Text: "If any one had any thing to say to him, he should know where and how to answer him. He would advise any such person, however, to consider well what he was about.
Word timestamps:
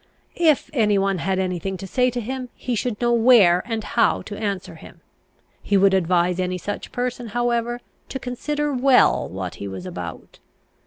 "If 0.33 0.71
any 0.73 0.97
one 0.97 1.19
had 1.19 1.37
any 1.37 1.59
thing 1.59 1.77
to 1.77 1.85
say 1.85 2.09
to 2.09 2.19
him, 2.19 2.49
he 2.55 2.73
should 2.73 2.99
know 2.99 3.13
where 3.13 3.61
and 3.67 3.83
how 3.83 4.23
to 4.23 4.35
answer 4.35 4.73
him. 4.73 5.01
He 5.61 5.77
would 5.77 5.93
advise 5.93 6.39
any 6.39 6.57
such 6.57 6.91
person, 6.91 7.27
however, 7.27 7.81
to 8.09 8.17
consider 8.17 8.73
well 8.73 9.29
what 9.29 9.57
he 9.61 9.67
was 9.67 9.85
about. 9.85 10.39